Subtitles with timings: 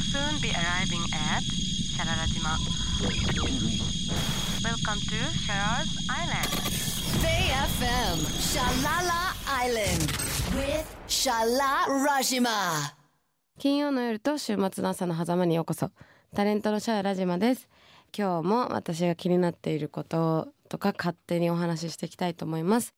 [0.00, 1.42] will soon be arriving at
[1.94, 2.56] Shararajima.
[4.64, 6.50] Welcome to Sharar's Island.
[7.22, 10.02] Bay FM Shalala Island
[10.56, 12.94] with Shala Rajima.
[13.58, 15.90] 金曜の夜と週末の朝の狭間にようこそ。
[16.34, 17.68] タレントのシャアラジマです。
[18.16, 22.94] 今日も私が気になっていることとか勝手にお話ししていきたいと思います。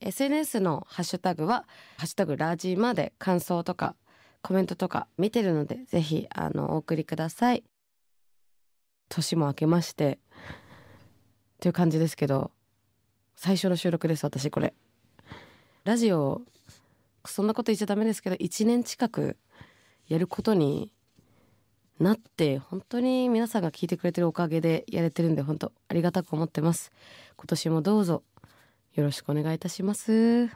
[0.00, 1.66] SNS のハッシュタグは、
[1.98, 3.94] ハッシュタグラジマで感想とか
[4.42, 7.64] コメントとか見てるので、ぜひ、あの、お送りください。
[9.08, 10.18] 年も明けまして、
[11.60, 12.50] という感じですけど、
[13.36, 14.74] 最初の収録です、私これ。
[15.84, 16.42] ラジオ、
[17.24, 19.36] そんなこと言っちゃダメですけど、1年近く
[20.08, 20.92] やることに
[21.98, 26.92] なって、本当に皆さんが聞いてくれてるおかげでやれてるんで、本当ありがたく思ってます。
[27.36, 28.22] 今年もどうぞ
[28.94, 30.48] よろしくお願いいたします。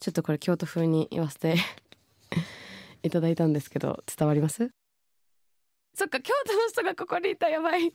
[0.00, 1.56] ちょっとこれ京都風に言わせて
[3.02, 4.70] いただいたんですけど、伝わります？
[5.94, 7.92] そっか、京都の人がここにいた、やばい。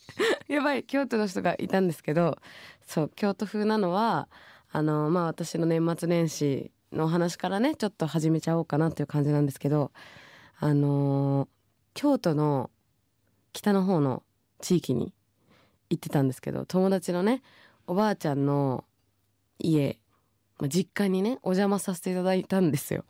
[0.48, 2.38] やばい、京都の人がいたんですけど、
[2.86, 4.28] そう、京都風なのは、
[4.70, 9.92] あの、まあ、私の年末年始のお話からね、ちょっと始めちゃおうかなという感じなんですけど、
[10.58, 11.48] あの
[11.92, 12.70] 京都の
[13.52, 14.22] 北の方の
[14.60, 15.12] 地域に
[15.90, 17.42] 行ってたんですけど、友達のね、
[17.86, 18.84] おばあちゃんの
[19.58, 19.98] 家、
[20.58, 23.04] まあ、実家にね、お邪魔させていただいたんですよ。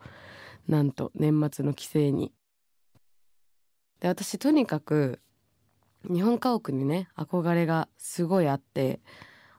[0.69, 2.33] なんと、年末の帰省に。
[4.01, 5.21] で、私とにかく、
[6.05, 9.01] 日本家屋にね、憧れがすごいあって、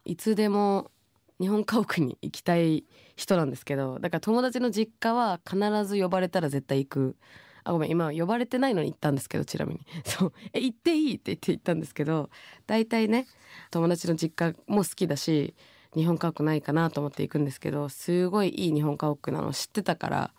[0.06, 0.92] いつでも
[1.40, 2.86] 日本家屋に行きたい
[3.16, 7.18] 人なんですけど、だから友達の実家は必ず呼ばれたら絶対行く。
[7.64, 9.82] あ、ごめん、今呼ばれてないのに行ったんですけど、ちなみに。
[10.06, 11.16] そう、え、行っていい？
[11.16, 12.30] って言って行ったんですけど、
[12.66, 13.28] 大体ね、
[13.72, 15.54] 友達の実家も好きだし、
[15.96, 20.34] 日本家屋ないかなと思って行くんですけど、すごいいい日本家屋なの知ってたから、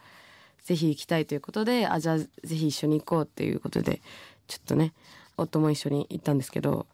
[0.69, 4.03] ぜひ行きたいということで、あ、じゃあぜひ一緒に行こうっていうことで、
[4.49, 4.93] ちょっとね、
[5.39, 6.87] 夫も一緒に行ったんですけど、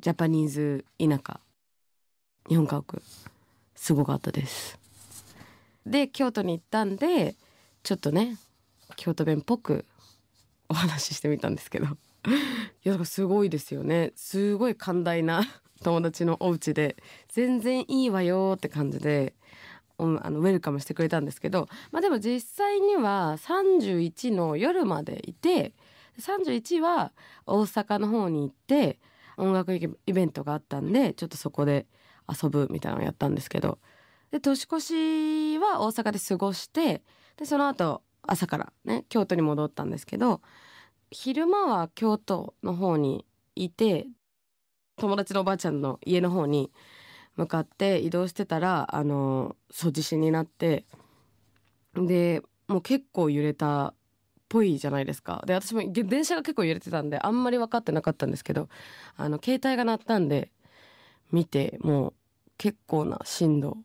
[0.00, 1.38] ジャパニーズ田舎、
[2.48, 3.00] 日本家屋、
[3.76, 4.80] すごかったです。
[5.86, 7.36] で、京都に行ったんで、
[7.84, 8.36] ちょっとね、
[8.96, 9.84] 京都弁っぽく
[10.68, 11.86] お話ししてみたんですけど。
[11.86, 11.90] い
[12.82, 14.10] や、すごいですよね。
[14.16, 15.44] すごい寛大な
[15.84, 16.96] 友達のお家で、
[17.28, 19.34] 全然いいわよって感じで、
[20.04, 25.74] あの、ウェルカムしてくれたんですけど、まあでも実際には31の夜までいて、
[26.20, 27.12] 31は
[27.46, 28.98] 大阪の方に行って、
[29.36, 31.86] 音楽イベントがあったんで、ちょっとそこで
[32.28, 33.78] 遊ぶみたいなのをやったんですけど、
[34.30, 37.02] で、年越しは大阪で過ごして、
[37.36, 40.40] で、その後、朝からね、京都に戻ったんですけど、
[41.10, 44.06] 昼間は京都の方にいて、
[44.96, 46.70] 友達のおばあちゃんの家の方に
[47.36, 50.84] 向かって移動してたら、あの、そう地震になって、
[51.94, 53.94] で、もう結構揺れたっ
[54.48, 55.42] ぽいじゃないですか。
[55.46, 58.68] で、私も電車が結構揺れてたんで、あんまり分かってなかったんですけど、
[59.16, 60.50] あの、携帯が鳴ったんで、
[61.32, 62.14] 見て、もう
[62.58, 63.78] 結構な震度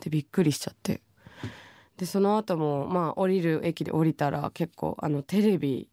[0.00, 1.00] でびっくりしちゃって。
[1.96, 5.88] で、その後も、まあ、降りる駅で降りたら結構、あの、テレビ、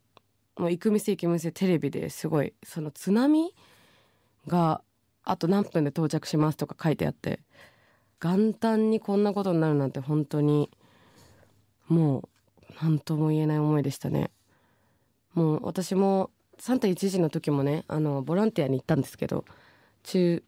[0.58, 3.54] もう行く店行く店テレビですごい、その津波
[4.48, 4.82] が、
[5.26, 7.40] あと何分で到着しますとか書いてあって、
[8.22, 10.70] 元旦にこんなことになるなんて本当に、
[11.88, 14.32] もう、なんとも言えない思いでしたね。
[15.34, 19.46] もう私も3.11の時もね、あの、ボランティアに行ったんですけど、
[20.04, 20.44] 中、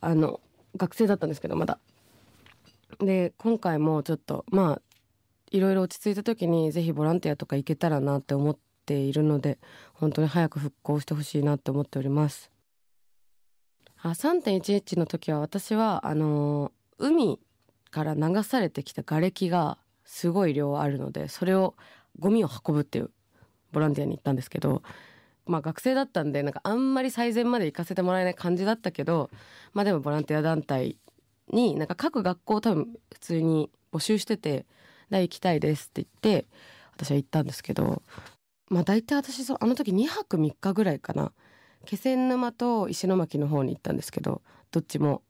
[0.00, 0.40] あの、
[0.76, 1.78] 学生だったんですけど、まだ。
[3.00, 4.82] で、今回もちょっと、まあ、
[5.50, 9.58] いろいろ落ち着いた時にぜひボランティアとか行けたらなって思っているので、
[9.94, 12.50] 本当に早く復興してほしいなって思っております。
[14.02, 17.38] あ、3.11の時は私は、あの、海
[17.90, 21.74] から流されてきた瓦礫がすごい量あるので、それを、
[22.18, 23.10] ゴミを運ぶっていう
[23.72, 24.82] ボランティアに行ったんですけど、
[25.46, 29.30] まあ学生だったんで、なんかあんまり最前まで行かせてもらえない感じだったけど、
[29.72, 30.98] まあでもボランティア団体
[31.52, 34.66] に、なんか各学校多分普通に募集してて、
[35.10, 36.46] 行きたいですって言って、
[36.96, 38.02] 私は行ったんですけど、
[38.68, 41.32] まあ大体私、あの時2泊3日ぐらいかな。
[41.88, 45.22] 気仙沼と石巻の方に行ったんですけど、どっちも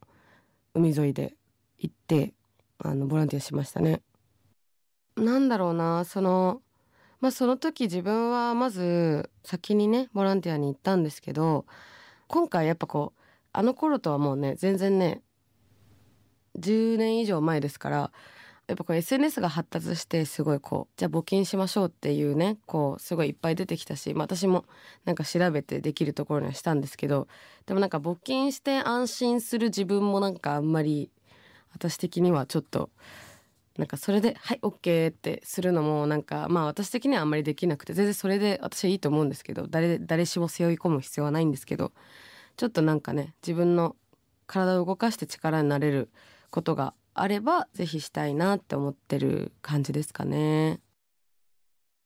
[0.74, 1.36] 海沿いで
[1.78, 2.34] 行って、
[2.78, 4.02] あの、ボランティアしましたね。
[5.14, 6.60] なんだろうな、その、
[7.20, 11.64] まあその時自分はまず先にね、ボランティアに行ったんですけど、
[12.26, 13.20] 今回やっぱこう、
[13.52, 15.22] あの頃とはもうね、全然ね、
[16.58, 18.12] 10年以上前ですから、
[18.68, 24.66] やっぱこう SNS が発達してすごいこう、じゃあ募金しましょうっていうね、こう、すごいいっぱい出てきたし、まあ私も
[25.06, 27.28] なんか調べてできるところにはしたんですけど、
[27.64, 31.10] でもなんか募金して安心する自分もなんかあんまり、
[31.72, 32.90] 私的にはちょっと、
[33.78, 41.92] なんかそれで「はい OK」ってするのもなんかまあ私的にはあんまりできなくて全然それで私はいいと思うんですけど誰誰しも背負い込む必要はないんですけど
[42.56, 43.94] ちょっとなんかね自分の
[44.48, 46.10] 体を動かして力になれる
[46.50, 46.92] ことが
[47.22, 50.80] あればぜひしたいなって思ってる感じですかね。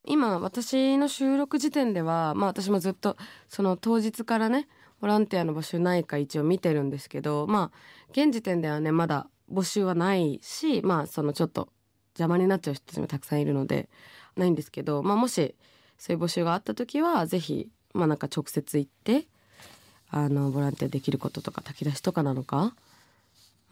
[0.04, 3.16] 今私の収録時点ではまあ私もずっと
[3.48, 4.68] その当日からね
[5.00, 7.78] ボランティアの募集ないか一応見てるんですけどまあ
[8.10, 11.68] 現時点ではねまだ募集はないしまあそのちょっと
[12.14, 13.88] 邪魔になっちゃう人たちもたくさんいるので
[14.36, 15.54] ないんですけど、まあ、もし
[15.98, 19.26] そういう募集があった時はぜひまあなんか直接行って
[20.10, 22.74] あのボランティアできることとか炊き出しとかなのか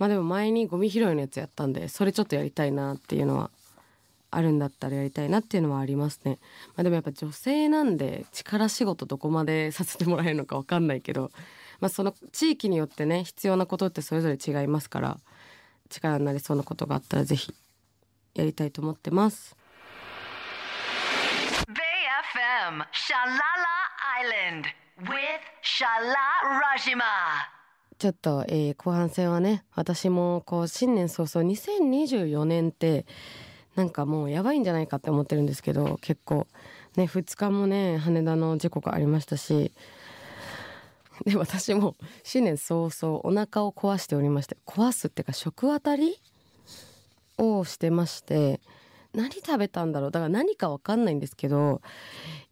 [0.00, 3.50] まあでも前にゴミ拾いのやつやったんでそれちょっとやりたいなっていうのは
[4.30, 6.38] あるんだったらやりたいなっていうのはありますね。
[6.68, 11.30] まあ、でもやっぱ女性なんで力仕事どこまでさせてもらえるのか分かんないけど、
[11.80, 15.18] まあ、その地域によってね必要なことってそれぞれ違いますから
[15.90, 17.52] 力になりそうなことがあったらぜひ
[18.34, 19.54] やりたいと思ってます。
[21.68, 21.74] Bay
[22.32, 23.90] FM, Shalala
[24.22, 24.64] Island
[25.02, 26.16] with Shala
[26.62, 27.59] Rajima.
[28.00, 33.04] ちょっと、えー後半戦はね私もこう新年早々2024年って
[33.74, 36.46] なんかもうやばいんじゃないかって思ってるんですけど結構
[36.96, 39.74] ね2日もね羽田の事故がありましたし
[41.26, 41.94] で私も
[42.24, 46.16] 新年早々お腹を壊しておりまして壊すっていうか食当たり
[47.36, 48.62] をしてまして
[49.12, 50.10] 何食べたんだろう？
[50.10, 51.82] だから何かわかんないんですけど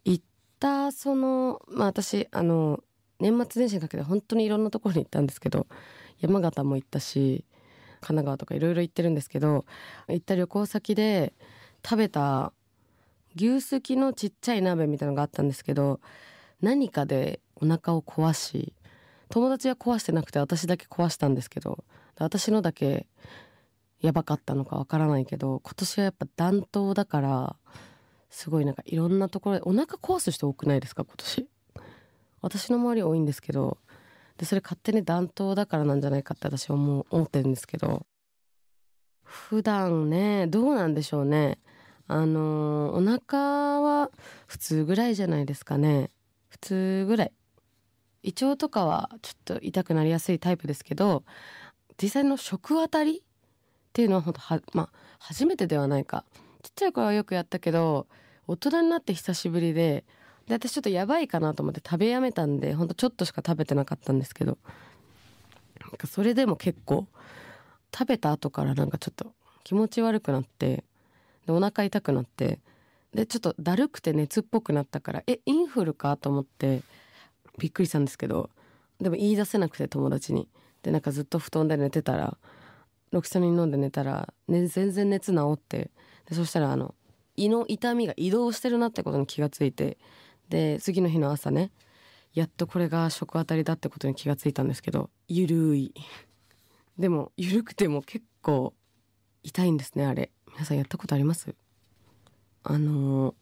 [0.05, 0.25] 行っ
[0.61, 2.81] たそのまあ私あの
[3.21, 5.67] 年末年始にかけて本当にいろんなところに行ったんですけど
[6.21, 7.45] 山形も行ったし
[8.01, 9.65] 神奈川とかいろいろ行ってるんですけど
[10.09, 11.33] 行った旅行先で
[11.85, 12.53] 食べた
[13.37, 16.01] 牛すきのちっちゃい鍋みたいなのがあったんですけど
[16.61, 18.73] 何かでお腹を壊し
[19.31, 21.85] 友達は壊してなくて私だけ壊したんですけど
[22.19, 23.07] 私のだけ
[24.01, 27.57] やばかったのかわからないけど今年はやっぱ暖冬だから
[28.31, 31.47] すごいなんかいろんなところでお腹壊す人多くないですか今年？
[32.41, 33.79] 私の周り多いんですけど
[34.37, 38.07] でそれ勝手に暖冬だからなんじゃないかって私はもう思ってるんですけど
[39.23, 41.59] 普段ねどうなんでしょうね。
[42.11, 44.11] あのお腹は
[44.47, 46.11] 普通ぐらいじゃないですかね。
[46.49, 47.33] 普通ぐらい。
[48.23, 51.25] 胃腸とかはちょっと痛くなりやすいタイプですけど
[52.03, 53.23] 実際の食当たりっ
[53.93, 56.25] ていうのは本当はまあ初めてではないか。
[56.63, 58.07] ちっちゃい頃はよくやったけど
[58.47, 60.05] 大人になって久しぶりで
[60.49, 64.59] で私ちょっとやばいかなと思って食べやめたんでほんとちょっとしか食べてなかったんですけど。
[65.89, 67.07] なんかそれでも結構
[67.95, 69.33] 食べた後からなんかちょっと
[69.65, 70.85] 気持ち悪くなって
[71.47, 72.59] でお腹痛くなって
[73.15, 76.83] でちょっとだるくて熱っぽくなったからえインフルかと思って
[77.59, 78.51] びっくりしたんですけど
[79.01, 80.49] でも言い出せなくて友達に。
[80.83, 82.39] でなんかずっと布団で寝てたら
[83.11, 85.91] ロキソニン飲んで寝たら、ね、全然熱治って
[86.29, 86.95] でそしたらあの
[87.37, 89.99] 胃の痛みが移動してるなってことに気がついて
[90.49, 91.71] で次の日の朝ね
[92.35, 95.95] やっとこれが食当たりだってことに気がついたんですけどゆるい。
[96.99, 98.75] でもゆるくても結構
[99.43, 100.31] 痛いんですねあれ。
[100.53, 101.55] 皆さんやったことあります？
[102.65, 103.35] あのー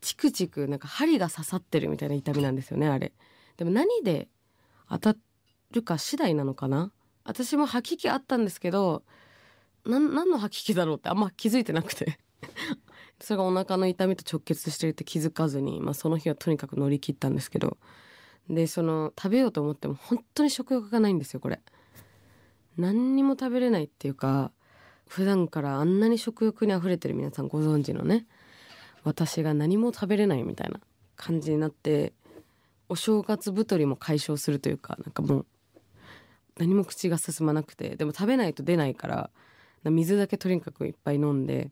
[0.00, 3.12] チクチクなんか針が刺さってるみたいな痛みなんですよねあれ。
[3.58, 4.28] でも何で
[4.88, 5.16] 当た
[5.72, 6.90] るか次第なのかな？
[7.24, 9.02] 私も吐き気あったんですけど
[9.84, 12.18] な何の吐き気だろうってあんま気づいてなくて。
[13.20, 17.76] それがお腹の痛みと直結してるって気づかずに、まあ、その日はとにかく乗り切ったんですけど。
[18.50, 21.60] でその食べようと思っても本当に食欲がないんですよこれ。
[22.76, 24.50] 何にも食べれないっていうか
[25.06, 28.26] 普段からあんなに食欲にあふれてる皆さんご存知のね
[29.04, 30.80] 私が何も食べれないみたいな
[31.16, 32.12] 感じになって
[32.88, 35.46] お正月太りも解消するというかなんかもう
[36.58, 39.30] 何も口が進まなくてでも食べないと出ないから
[39.84, 41.70] 水だけとにかくいっぱい飲んで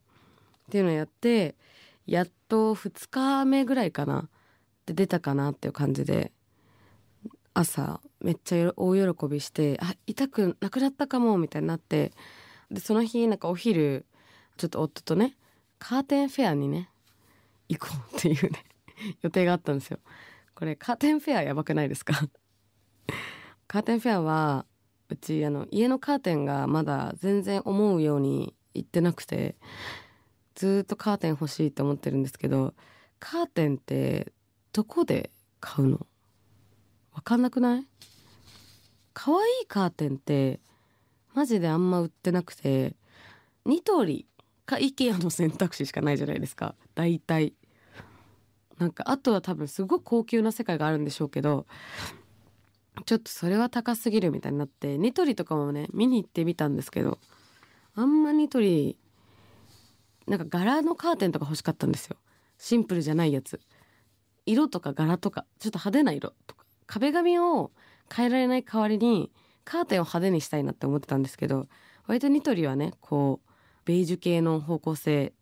[0.69, 1.57] っていうのをやって
[2.07, 4.29] やっと2日目ぐらいかな
[4.85, 6.31] で出たかなっていう感じで
[7.55, 12.13] 朝めっちゃ大喜びしてあ痛くなくなったかもみたいになって
[12.71, 14.05] でその日なんかお昼
[14.59, 15.37] ちょっと夫とね
[15.79, 16.91] カーテンフェアにね
[17.69, 18.65] 行こうっていうね
[19.23, 19.99] 予定があったんですよ。
[20.55, 22.13] これカーテンフェアやばくないですか？
[23.69, 24.67] カーテンフェアは
[25.09, 29.57] うちあの家のカーテンがまだ全然思うようにいってなくて
[30.59, 32.75] ずっとカーテン欲しいと思ってるんですけど
[33.21, 34.33] カーテンって
[34.73, 36.05] どこで買うの？
[37.13, 37.87] わかんなくない？
[39.15, 40.59] 可愛いカーテンって
[41.33, 42.97] マジであんま売ってなくて
[43.65, 44.27] ニトリ
[44.67, 46.75] か IKEA の選択肢しかないじゃないですか。
[46.97, 47.55] 大体。
[48.79, 51.67] なんかあとは多分すごく高級な世界があるんでしょうけど
[53.07, 57.19] ちょっとそれは高すぎるみたいになってニトリとかもね見に行ってみたんですけど
[57.97, 58.97] あんまニトリ
[60.29, 62.17] なんか柄のカーテンとか欲しかったんですよ。
[62.59, 63.61] シンプルじゃないやつ。
[64.47, 66.65] 色とか柄とかちょっと派手な色とか。
[66.87, 67.71] 壁紙を
[68.15, 69.31] 変えられない代わりに
[69.65, 71.69] カーテンを派手にしたいなって思ってたんですけど
[72.07, 73.51] 割とニトリはねこう
[73.85, 75.35] ベージュ系の方向性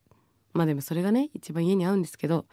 [0.52, 2.46] まあでもそれがね一番家に合うんですけど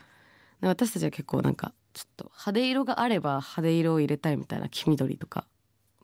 [0.61, 5.47] 私たちは結構なんかちょっと派手色があれば派手色を入れたいみたいな黄緑とか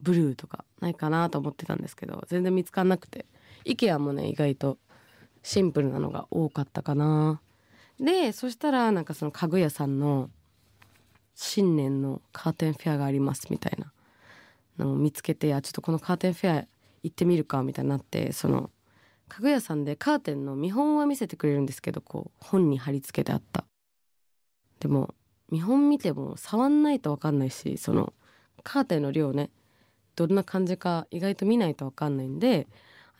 [0.01, 3.27] ブルーとかないかなと思ってたんですけど全然見つかんなくて。
[3.65, 4.77] IKEA もね意外と
[5.43, 7.41] シンプルなのが多かったかな。
[7.99, 10.29] でそしたらなんかその家具屋さんの
[11.35, 13.91] 新年のカーテンフェアがありますみたいな
[14.77, 16.67] のを見つけてあちょっとこのカーテンフェア
[17.03, 18.69] 行ってみるかみたいになってその
[19.27, 23.65] 家具屋さんでカーテンの見本は見せてくれるんですけどこう本に貼り付けてあった。
[24.79, 25.13] でも
[25.51, 28.13] 見本見ても触んないと分かんないしその
[28.63, 29.49] カーテンの量ね
[30.15, 32.67] どんな感じか意外と見ないと分かんないんで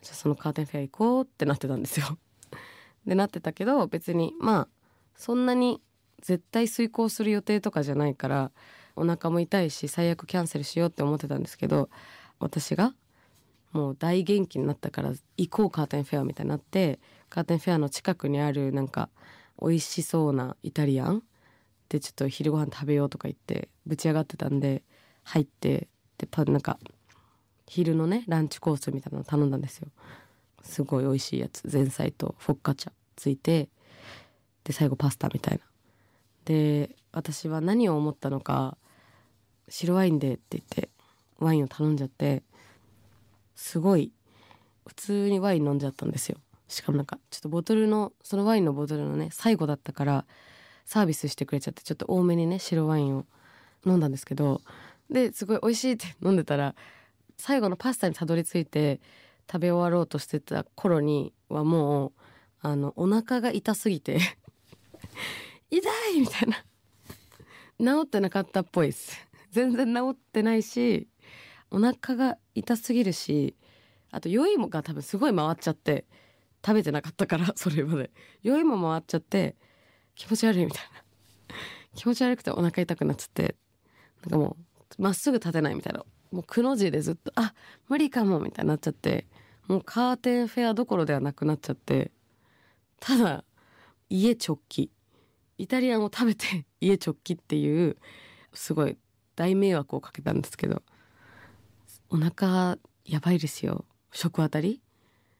[0.01, 2.17] じゃあそのカーテンフェア行こうってなってたんですよ。
[3.05, 4.67] でなってたけど別にまあ
[5.15, 5.81] そんなに
[6.21, 8.51] 絶対遂行する予定とかじゃないから
[8.95, 11.89] お腹も痛いし最悪キャンセルしようって思ってたんですけど
[12.39, 12.93] 私が
[13.71, 19.09] もう大元気になったから行こうカーテンフェアみたいになってカーテンフェアの近くにあるなんか
[19.61, 21.23] 美味しそうなイタリアン
[21.89, 24.83] でちょっと昼ご飯食べようとか言ってぶち上がってたんで
[25.23, 25.87] 入って
[26.17, 26.79] でパなんか
[27.69, 29.87] 昼のねランチコースみたいなの頼んだんですよ。
[30.63, 31.69] すごい美味しいやつ。
[31.71, 33.69] 前菜とフォッカチャついて
[34.63, 35.63] で最後パスタみたいな。
[36.45, 38.75] で私は何を思ったのか
[39.67, 40.89] 白ワインでって言って
[41.37, 42.41] ワインを頼んじゃって
[43.55, 44.11] すごい
[44.87, 46.37] 普通にワイン飲んじゃったんですよ。
[46.67, 50.25] しかもなんかちょっとボトルのそのワインのボトルのね最後だったから
[50.85, 53.25] サービスしてくれちゃってちょっと多めにね白ワインを
[53.85, 54.61] 飲んだんですけど
[55.11, 56.73] ですごい美味しいって飲んでたら
[57.39, 58.99] 最後のパスタにたどり着いて
[59.49, 62.11] 食べ終わろうとしてた頃にはもう
[62.61, 64.19] あのお腹が痛すぎて
[65.71, 66.57] 痛いみたいな。
[67.79, 69.17] 治ってなかったっぽいです。
[69.51, 71.07] 全然治ってないし
[71.71, 73.55] お腹が痛すぎるし
[74.11, 76.05] あと酔いもが多分すごい回っちゃって
[76.63, 78.11] 食べてなかったから それまで。
[78.43, 79.55] 酔いも回っちゃって
[80.13, 80.83] 気持ち悪いみたい
[81.49, 81.55] な。
[81.95, 83.55] 気持ち悪くてお腹痛くなっちゃって
[84.23, 84.57] なんかも
[84.97, 86.03] うまっすぐ立てないみたいな。
[86.31, 87.53] もうくの字でずっとあ
[87.87, 89.25] 無理かもみたいになっちゃって
[89.67, 92.11] もうカーテンフェアどころではなくなっちゃって
[92.99, 93.43] ただ
[94.09, 94.89] 家直帰。
[95.59, 97.97] イタリアンを食べて 家直帰っていう
[98.53, 98.97] すごい
[99.35, 100.81] 大迷惑をかけたんですけど
[102.09, 103.85] お腹やばいですよ。
[104.11, 104.81] 食あたり。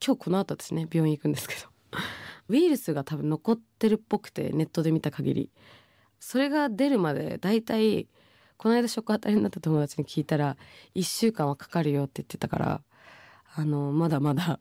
[0.05, 1.62] 今日この後私ね病院行くんですけど。
[2.50, 5.51] ウイルスが多分残ってるっぽくてネットで見た限り。
[6.19, 8.08] それが出るまでだいたい
[8.59, 10.57] この間食当たりになった友達に聞いたら
[10.93, 12.81] 1週間はかかるよって言ってたから
[13.55, 14.59] あのまだまだ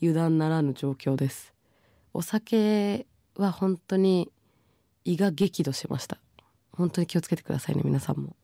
[0.00, 1.52] 油断ならぬ状況です。
[2.14, 3.04] お酒
[3.36, 4.30] は本当に
[5.04, 6.18] 胃が激怒しました。
[6.70, 8.36] 本当に気をつけてくださいね皆さんも。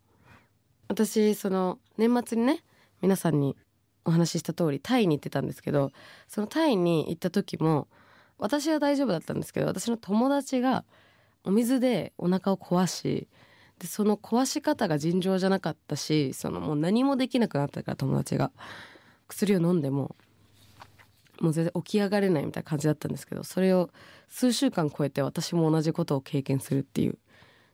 [0.89, 2.65] 私その年末にね
[3.01, 3.57] 皆さんに
[4.05, 5.93] お話しした通りタイに行ってたんですけど
[6.27, 7.87] そのタイに行った時も
[8.37, 10.85] 私は大丈夫だったんですけど私の友達が
[11.45, 13.29] お水でお腹を壊し
[13.79, 18.51] でその壊し方が尋常じゃなかったしそのもう何もできなくなったから友達が。
[19.29, 20.17] 薬を飲んでも
[21.41, 23.91] もう全然起き上がれないみたいな感じだったんですけどそれを
[24.29, 27.19] 数週間超えて私も同じことを経験するっていう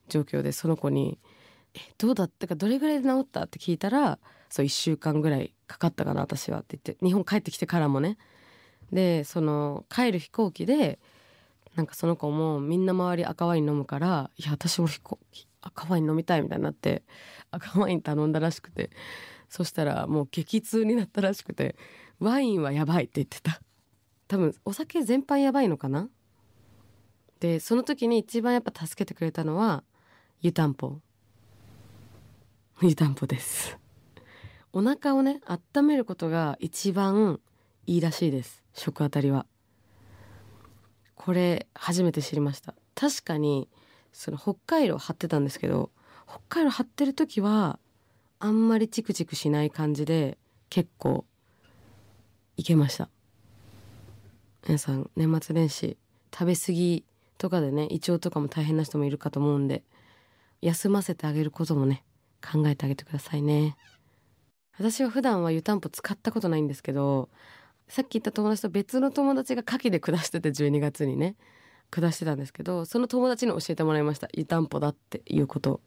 [0.09, 1.19] 状況でその子に
[1.75, 4.19] 「えどうだったかどれぐらいで治った?」って聞いたら
[4.51, 8.19] 「そう1週間ぐらいかかったかな私は」って言って日本帰ってきてからもね。
[8.93, 11.01] でその帰る飛行機で
[11.75, 17.03] なんかその子もみんな周り赤ワイン飲むから「いや私も飛行機赤ワイン飲みたいみたいになって
[17.51, 18.91] 赤ワイン頼んだらしくて。
[19.51, 21.77] そしたらもう激痛になったらしくて
[22.19, 23.61] ワインはやばいって言ってた。
[24.27, 26.09] 多分お酒全般やばいのかな？
[27.39, 29.85] でその時に一番やっぱ助けてくれたのは
[30.41, 30.99] 湯たんぽ。
[32.83, 33.79] 湯たんぽです。
[34.73, 37.39] お腹をね温めることが一番
[37.87, 38.65] いいらしいです。
[38.73, 39.47] 食あたりは。
[41.15, 42.75] これ初めて知りました。
[42.97, 43.69] 確かに
[44.15, 45.91] その北海道張ってたんですけど
[46.27, 47.79] 北海道張ってる時は
[48.39, 50.39] あんまりチクチクしない感じで
[50.71, 51.25] 結構
[52.57, 53.09] いけました。
[54.67, 55.99] 皆さん年末年始
[56.33, 57.05] 食べ過ぎ
[57.37, 59.83] とかでね胃腸とかも大変な人もいるかと思うんで
[60.63, 62.05] 休ませてあげることもね
[62.41, 63.77] 考えてあげてくださいね。
[64.79, 67.29] 私は普段は湯たんぽ使ったことないんですけど
[67.89, 71.35] さっき言った友達と別の友達が牡蠣で下してて12月にね。
[72.01, 74.29] 下してたんですけどその友達に教えてもらいました。
[74.33, 75.81] 湯たんぽだっていうこと。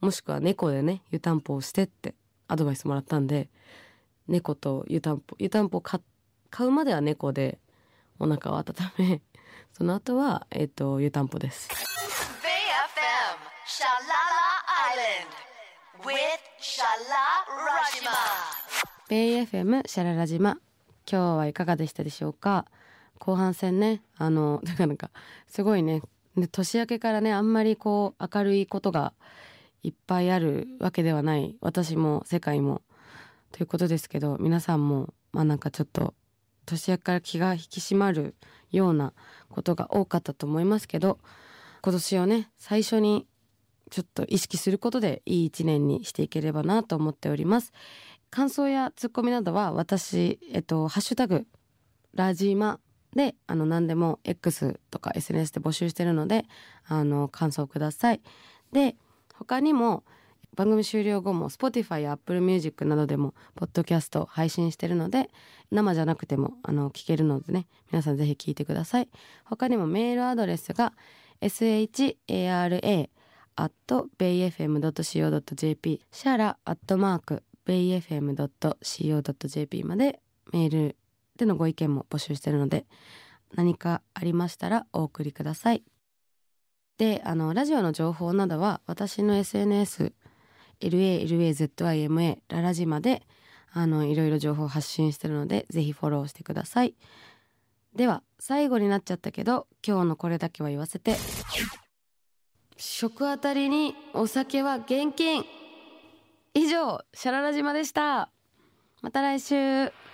[0.00, 2.14] もしくは猫でね湯たんぽをしてって
[2.48, 3.48] アドバイスもらったんで
[4.28, 5.36] 猫と湯たんぽ。
[5.38, 6.00] 湯たんぽ買
[6.60, 7.58] うまでは猫で
[8.18, 8.64] お腹を温
[8.98, 9.22] め
[9.72, 11.68] その後はえっ、と湯たんぽです。
[12.42, 12.48] Bay
[12.92, 14.50] FM Shalala
[14.94, 15.40] Island
[16.04, 17.24] with Shala
[17.66, 18.60] Rajima.
[19.08, 22.66] ベイ FM シャララ島今日はいかがでしたでしょうか？
[23.20, 25.10] 後半戦ねあの だかなか
[25.46, 26.02] すごいね。
[26.52, 29.12] 年明けからねあんまりこう明るいことが
[29.82, 31.56] いっぱいあるわけではない。
[31.60, 32.82] 私も世界も。
[33.52, 36.14] ということですけど皆さんもまあなんかちょっと
[36.66, 38.34] 年明けから気が引き締まる
[38.70, 39.12] ような
[39.48, 41.18] ことが多かったと思いますけど
[41.82, 43.26] 今年をね最初に
[43.90, 47.72] ちょっと意識することでいい一年にしていければなと思っております。
[48.30, 51.46] 感想やツッコミなどは私えっとハッシュタグ
[52.14, 52.78] ラジマ
[53.14, 56.44] であの何でも X とか SNS で募集してるので
[56.86, 58.20] あの感想ください。
[58.72, 58.96] で
[59.34, 60.04] 他にも
[60.56, 65.30] 番組終了後も Spotify や Apple Music などでもポッドキャスト配信してるので
[65.70, 69.08] 生じゃなくてもあの聞けるのでね皆さんぜひ聞いてください。
[69.44, 70.92] 他にもメールアドレスが
[71.40, 73.08] shara
[73.56, 73.74] at
[74.18, 79.04] bayfm.co.jp シャラアットマーク bayfm.co.jp
[79.84, 80.20] まで
[80.52, 80.96] メール
[81.40, 82.86] でのご意見も募集してるので
[83.54, 85.82] 何かありましたらお送りください。
[86.98, 90.12] であのラジオの情報などは私の SNS
[90.80, 93.22] LALAZIMA ララジマで
[93.72, 96.94] あのいろいろ情報を発信してるのでぜひフォローしてください。
[97.96, 101.16] では最後になっちゃったけど今日のこれだけは言わせて。
[102.76, 105.44] 食あたりにお酒は現金
[106.54, 108.30] 以上シャララ島でした。
[109.02, 110.09] また来週。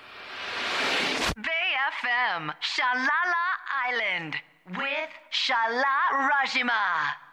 [2.06, 3.46] FM Shalala
[3.88, 4.36] Island
[4.78, 7.25] with Shala Rajima.